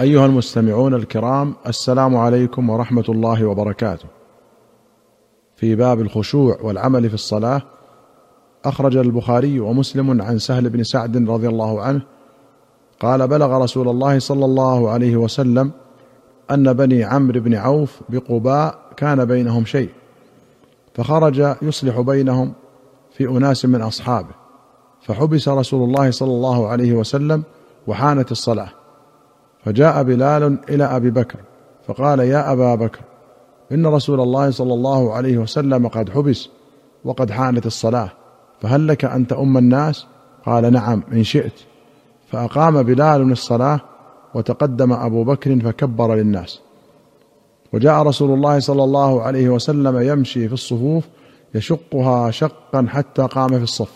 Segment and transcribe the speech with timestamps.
[0.00, 4.08] أيها المستمعون الكرام السلام عليكم ورحمة الله وبركاته.
[5.56, 7.62] في باب الخشوع والعمل في الصلاة
[8.64, 12.02] أخرج البخاري ومسلم عن سهل بن سعد رضي الله عنه
[13.00, 15.70] قال بلغ رسول الله صلى الله عليه وسلم
[16.50, 19.90] أن بني عمرو بن عوف بقباء كان بينهم شيء
[20.94, 22.52] فخرج يصلح بينهم
[23.10, 24.34] في أناس من أصحابه
[25.02, 27.42] فحبس رسول الله صلى الله عليه وسلم
[27.86, 28.83] وحانت الصلاة.
[29.64, 31.38] فجاء بلال إلى أبي بكر
[31.86, 33.00] فقال يا أبا بكر
[33.72, 36.48] إن رسول الله صلى الله عليه وسلم قد حبس
[37.04, 38.10] وقد حانت الصلاة
[38.60, 40.06] فهل لك أن تؤم الناس؟
[40.46, 41.52] قال نعم إن شئت.
[42.30, 43.80] فأقام بلال الصلاة
[44.34, 46.60] وتقدم أبو بكر فكبر للناس.
[47.72, 51.04] وجاء رسول الله صلى الله عليه وسلم يمشي في الصفوف
[51.54, 53.92] يشقها شقا حتى قام في الصف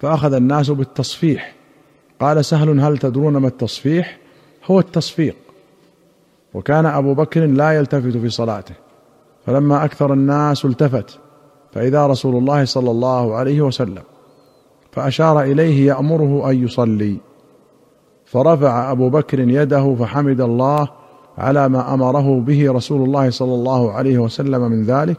[0.00, 1.54] فأخذ الناس بالتصفيح.
[2.20, 4.18] قال سهل هل تدرون ما التصفيح؟
[4.66, 5.36] هو التصفيق.
[6.54, 8.74] وكان أبو بكر لا يلتفت في صلاته
[9.46, 11.18] فلما أكثر الناس التفت
[11.72, 14.02] فإذا رسول الله صلى الله عليه وسلم
[14.92, 17.16] فأشار إليه يأمره أن يصلي.
[18.26, 20.88] فرفع أبو بكر يده فحمد الله
[21.38, 25.16] على ما أمره به رسول الله صلى الله عليه وسلم من ذلك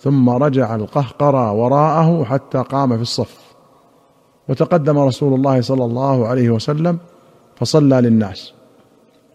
[0.00, 3.38] ثم رجع القهقرى وراءه حتى قام في الصف.
[4.48, 6.98] وتقدم رسول الله صلى الله عليه وسلم
[7.56, 8.57] فصلى للناس.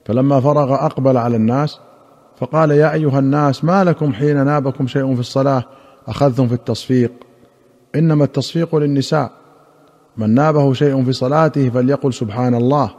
[0.05, 1.79] فلما فرغ أقبل على الناس
[2.39, 5.63] فقال يا أيها الناس ما لكم حين نابكم شيء في الصلاة؟
[6.07, 7.11] أخذتم في التصفيق.
[7.95, 9.31] إنما التصفيق للنساء.
[10.17, 12.91] من نابه شيء في صلاته فليقل سبحان الله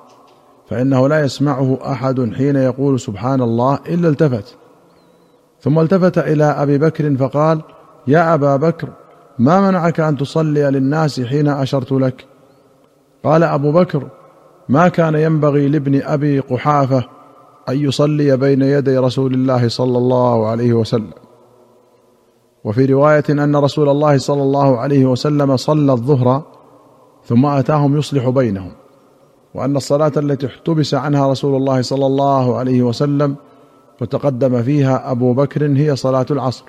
[0.69, 4.57] فإنه لا يسمعه أحد حين يقول سبحان الله إلا التفت.
[5.61, 7.61] ثم التفت إلى أبي بكر فقال
[8.07, 8.89] يا أبا بكر
[9.39, 12.25] ما منعك أن تصلي للناس حين أشرت لك؟
[13.25, 14.09] قال أبو بكر
[14.69, 17.05] ما كان ينبغي لابن أبي قحافة
[17.69, 21.13] أن يصلي بين يدي رسول الله صلى الله عليه وسلم.
[22.65, 26.43] وفي رواية أن رسول الله صلى الله عليه وسلم صلى الظهر
[27.25, 28.73] ثم أتاهم يصلح بينهم
[29.55, 33.37] وأن الصلاة التي احتبس عنها رسول الله صلى الله عليه وسلم
[34.01, 36.65] وتقدم فيها أبو بكر هي صلاة العصر.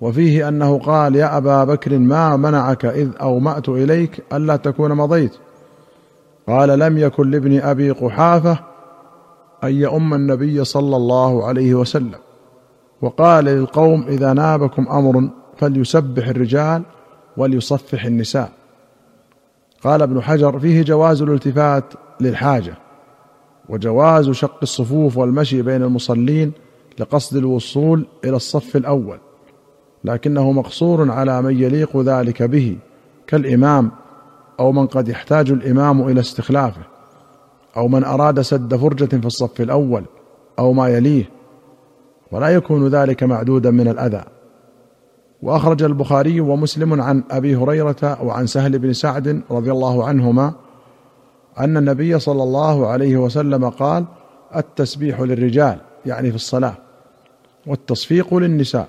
[0.00, 5.32] وفيه أنه قال يا أبا بكر ما منعك إذ أومأت إليك ألا تكون مضيت؟
[6.48, 8.58] قال لم يكن لابن أبي قحافة
[9.64, 12.18] أن يؤم النبي صلى الله عليه وسلم.
[13.02, 16.82] وقال للقوم إذا نابكم أمر فليسبح الرجال
[17.36, 18.50] وليصفح النساء.
[19.84, 21.84] قال ابن حجر فيه جواز الالتفات
[22.20, 22.74] للحاجة
[23.68, 26.52] وجواز شق الصفوف والمشي بين المصلين
[26.98, 29.18] لقصد الوصول إلى الصف الأول
[30.04, 32.76] لكنه مقصور على من يليق ذلك به
[33.26, 33.90] كالإمام
[34.60, 36.82] أو من قد يحتاج الإمام إلى استخلافه
[37.76, 40.04] أو من أراد سد فرجة في الصف الأول
[40.58, 41.30] أو ما يليه
[42.32, 44.24] ولا يكون ذلك معدودا من الأذى.
[45.42, 50.52] وأخرج البخاري ومسلم عن أبي هريرة وعن سهل بن سعد رضي الله عنهما
[51.58, 54.04] أن النبي صلى الله عليه وسلم قال
[54.56, 56.74] التسبيح للرجال يعني في الصلاة
[57.66, 58.88] والتصفيق للنساء.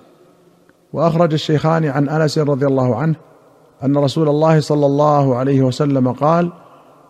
[0.93, 3.15] وأخرج الشيخان عن أنس رضي الله عنه
[3.83, 6.51] أن رسول الله صلى الله عليه وسلم قال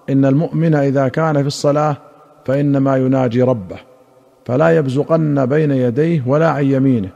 [0.10, 1.98] إن المؤمن إذا كان في الصلاة
[2.46, 3.78] فإنما يناجي ربه
[4.46, 7.10] فلا يبزقن بين يديه ولا عن يمينه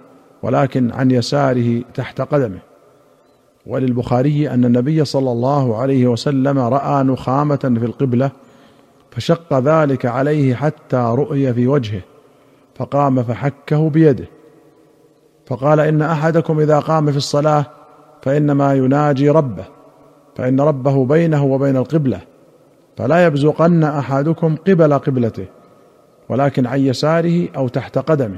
[0.43, 2.59] ولكن عن يساره تحت قدمه.
[3.65, 8.31] وللبخاري أن النبي صلى الله عليه وسلم رأى نخامة في القبلة
[9.11, 12.01] فشق ذلك عليه حتى رؤي في وجهه
[12.75, 14.25] فقام فحكه بيده.
[15.45, 17.65] فقال إن أحدكم إذا قام في الصلاة
[18.21, 19.65] فإنما يناجي ربه
[20.35, 22.21] فإن ربه بينه وبين القبلة
[22.97, 25.45] فلا يبزقن أحدكم قبل قبلته
[26.29, 28.37] ولكن عن يساره أو تحت قدمه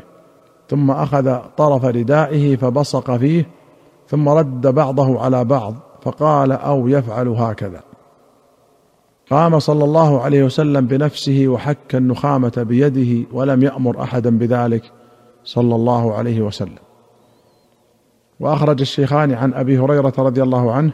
[0.70, 3.48] ثم أخذ طرف ردائه فبصق فيه
[4.08, 7.82] ثم رد بعضه على بعض فقال أو يفعل هكذا.
[9.32, 14.92] قام صلى الله عليه وسلم بنفسه وحك النخامة بيده ولم يأمر أحدا بذلك
[15.44, 16.93] صلى الله عليه وسلم.
[18.40, 20.92] وأخرج الشيخان عن أبي هريرة رضي الله عنه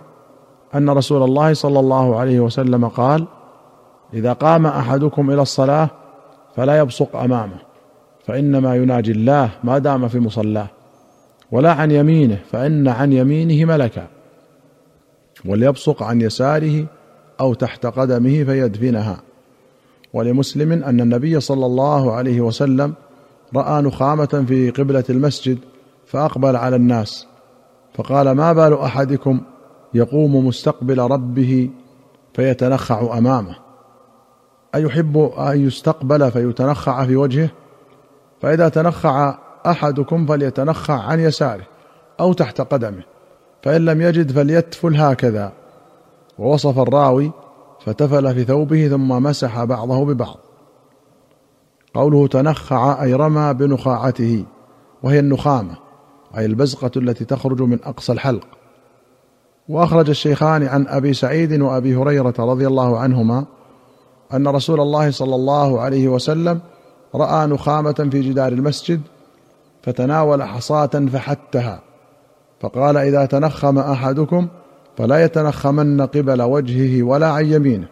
[0.75, 3.27] أن رسول الله صلى الله عليه وسلم قال
[4.13, 5.89] إذا قام أحدكم إلى الصلاة
[6.55, 7.59] فلا يبصق أمامه
[8.25, 10.67] فإنما يناجي الله ما دام في مصلاه
[11.51, 14.07] ولا عن يمينه فإن عن يمينه ملكا
[15.45, 16.85] وليبصق عن يساره
[17.39, 19.21] أو تحت قدمه فيدفنها.
[20.13, 22.93] ولمسلم أن النبي صلى الله عليه وسلم
[23.55, 25.57] رأى نخامة في قبلة المسجد
[26.09, 27.27] فأقبل على الناس
[27.93, 29.41] فقال ما بال أحدكم
[29.93, 31.69] يقوم مستقبل ربه
[32.33, 33.55] فيتنخع أمامه؟
[34.75, 37.49] أيحب أن يستقبل فيتنخع في وجهه؟
[38.41, 41.67] فإذا تنخع أحدكم فليتنخع عن يساره
[42.19, 43.03] أو تحت قدمه
[43.63, 45.51] فإن لم يجد فليتفل هكذا.
[46.39, 47.31] ووصف الراوي
[47.85, 50.37] فتفل في ثوبه ثم مسح بعضه ببعض.
[51.93, 54.45] قوله تنخع أي رمى بنخاعته
[55.03, 55.88] وهي النخامة.
[56.37, 58.47] أي البزقة التي تخرج من أقصى الحلق.
[59.69, 63.45] وأخرج الشيخان عن أبي سعيد وأبي هريرة رضي الله عنهما
[64.33, 66.59] أن رسول الله صلى الله عليه وسلم
[67.15, 69.01] رأى نخامة في جدار المسجد
[69.83, 71.81] فتناول حصاة فحتها.
[72.59, 74.47] فقال إذا تنخم أحدكم
[74.97, 77.87] فلا يتنخمن قبل وجهه ولا عن يمينه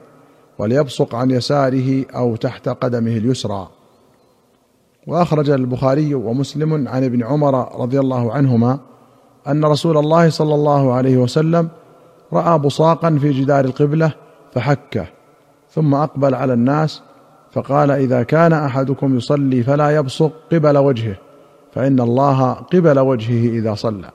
[0.59, 3.76] وليبصق عن يساره أو تحت قدمه اليسرى.
[5.07, 8.79] وأخرج البخاري ومسلم عن ابن عمر رضي الله عنهما
[9.47, 11.67] أن رسول الله صلى الله عليه وسلم
[12.33, 14.11] رأى بصاقا في جدار القبلة
[14.53, 15.05] فحكه
[15.71, 17.01] ثم أقبل على الناس
[17.51, 21.15] فقال إذا كان أحدكم يصلي فلا يبصق قبل وجهه
[21.73, 24.09] فإن الله قبل وجهه إذا صلى.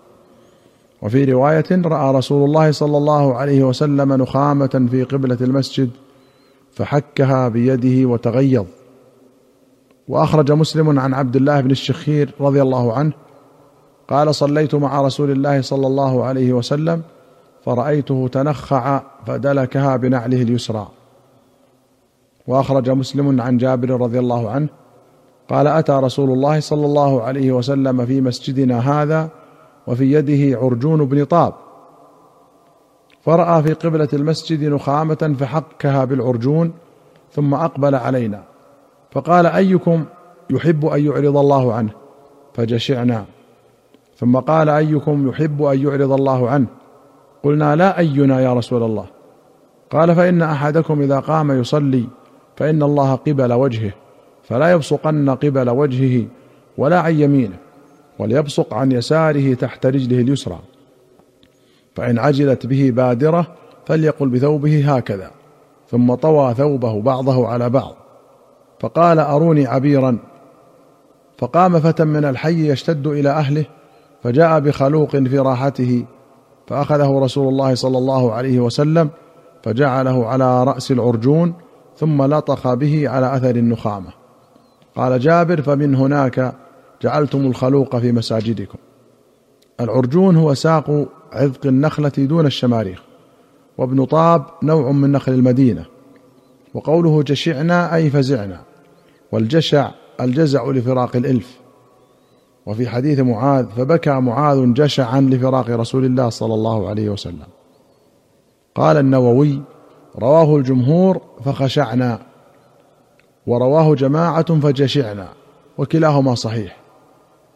[1.03, 5.91] وفي رواية رأى رسول الله صلى الله عليه وسلم نخامة في قبلة المسجد
[6.73, 8.65] فحكها بيده وتغيظ.
[10.09, 13.13] وأخرج مسلم عن عبد الله بن الشخير رضي الله عنه
[14.09, 17.03] قال صليت مع رسول الله صلى الله عليه وسلم
[17.65, 20.89] فرأيته تنخع فدلكها بنعله اليسرى.
[22.47, 24.69] وأخرج مسلم عن جابر رضي الله عنه
[25.51, 29.29] قال أتى رسول الله صلى الله عليه وسلم في مسجدنا هذا
[29.87, 31.55] وفي يده عرجون بن طاب.
[33.21, 36.73] فرأى في قبلة المسجد نخامة فحكها بالعرجون
[37.33, 38.52] ثم أقبل علينا.
[39.13, 40.05] فقال أيكم
[40.51, 41.91] يحب أن يعرض الله عنه؟
[42.55, 43.25] فجشعنا.
[44.17, 46.67] ثم قال أيكم يحب أن يعرض الله عنه؟
[47.43, 49.07] قلنا لا أينا يا رسول الله.
[49.91, 52.05] قال فإن أحدكم إذا قام يصلي
[52.57, 53.93] فإن الله قبل وجهه
[54.43, 56.27] فلا يبصقن قبل وجهه
[56.79, 57.57] ولا عن يمينه
[58.19, 60.59] وليبصق عن يساره تحت رجله اليسرى.
[61.95, 63.47] فإن عجلت به بادرة
[63.87, 65.31] فليقل بثوبه هكذا
[65.91, 68.02] ثم طوى ثوبه بعضه على بعض.
[68.83, 70.19] فقال أروني عبيرا.
[71.39, 73.65] فقام فتى من الحي يشتد إلى أهله
[74.23, 76.05] فجاء بخلوق في راحته
[76.67, 79.11] فأخذه رسول الله صلى الله عليه وسلم
[79.63, 81.55] فجعله على رأس العرجون
[81.97, 84.09] ثم لطخ به على أثر النخامة.
[84.97, 86.53] قال جابر فمن هناك
[87.03, 88.79] جعلتم الخلوق في مساجدكم.
[89.81, 93.03] العرجون هو ساق عذق النخلة دون الشماريخ
[93.79, 95.85] وابن طاب نوع من نخل المدينة
[96.75, 98.72] وقوله جشعنا أي فزعنا.
[99.33, 99.91] والجشع
[100.21, 101.59] الجزع لفراق الإلف.
[102.67, 107.47] وفي حديث معاذ فبكى معاذ جشعا لفراق رسول الله صلى الله عليه وسلم.
[108.75, 109.61] قال النووي
[110.19, 112.19] رواه الجمهور فخشعنا
[113.47, 115.29] ورواه جماعة فجشعنا
[115.79, 116.77] وكلاهما صحيح.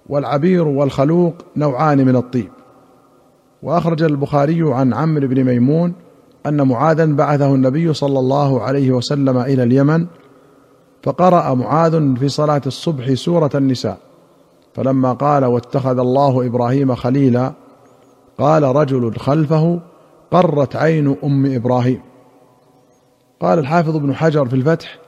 [0.09, 2.49] والعبير والخلوق نوعان من الطيب.
[3.63, 5.93] وأخرج البخاري عن عمرو بن ميمون
[6.47, 10.07] أن معاذا بعثه النبي صلى الله عليه وسلم إلى اليمن
[11.07, 13.99] فقرأ معاذ في صلاة الصبح سورة النساء
[14.75, 17.53] فلما قال واتخذ الله إبراهيم خليلا
[18.39, 19.81] قال رجل خلفه
[20.31, 22.01] قرت عين أم إبراهيم
[23.41, 24.99] قال الحافظ ابن حجر في الفتح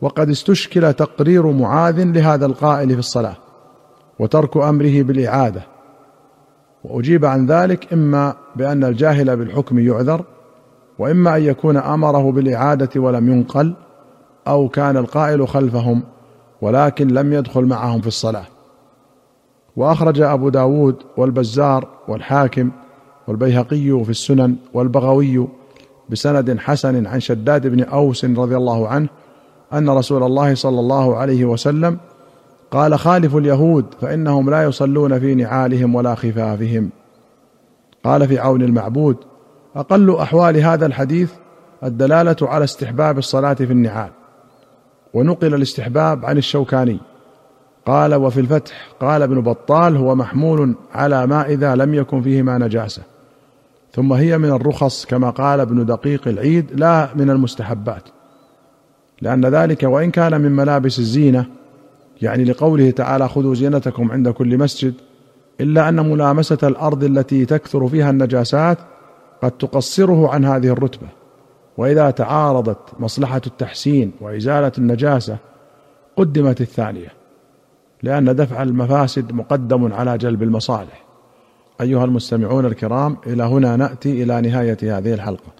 [0.00, 3.36] وقد استشكل تقرير معاذ لهذا القائل في الصلاة
[4.18, 5.62] وترك أمره بالإعادة
[6.84, 10.24] وأجيب عن ذلك إما بأن الجاهل بالحكم يعذر
[10.98, 13.74] وإما أن يكون أمره بالإعادة ولم ينقل
[14.48, 16.02] أو كان القائل خلفهم
[16.60, 18.44] ولكن لم يدخل معهم في الصلاة.
[19.76, 22.70] وأخرج أبو داود والبزار والحاكم
[23.28, 25.48] والبيهقي في السنن والبغوي
[26.10, 29.08] بسند حسن عن شداد بن أوس رضي الله عنه
[29.72, 31.98] أن رسول الله صلى الله عليه وسلم
[32.70, 36.90] قال خالفوا اليهود فإنهم لا يصلون في نعالهم ولا خفافهم.
[38.04, 39.16] قال في عون المعبود
[39.76, 41.32] أقل أحوال هذا الحديث
[41.84, 44.10] الدلالة على استحباب الصلاة في النعال.
[45.14, 46.98] ونقل الاستحباب عن الشوكاني.
[47.86, 48.88] قال وفي الفتح.
[49.00, 53.02] قال ابن بطال هو محمول على ما إذا لم يكن فيهما نجاسة.
[53.92, 58.02] ثم هي من الرخص كما قال ابن دقيق العيد لا من المستحبات.
[59.20, 61.46] لأن ذلك وإن كان من ملابس الزينة
[62.22, 64.94] يعني لقوله تعالى خذوا زينتكم عند كل مسجد.
[65.60, 68.78] إلا أن ملامسة الأرض التي تكثر فيها النجاسات
[69.42, 71.21] قد تقصره عن هذه الرتبة.
[71.76, 75.36] وإذا تعارضت مصلحة التحسين وإزالة النجاسة
[76.16, 77.08] قدمت الثانية
[78.02, 81.04] لأن دفع المفاسد مقدم على جلب المصالح.
[81.80, 85.52] أيها المستمعون الكرام إلى هنا نأتي إلى نهاية هذه الحلقة.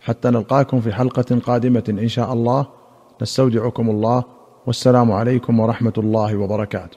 [0.00, 2.66] حتى نلقاكم في حلقة قادمة إن شاء الله.
[3.22, 4.24] نستودعكم الله.
[4.66, 6.96] والسلام عليكم ورحمة الله وبركاته.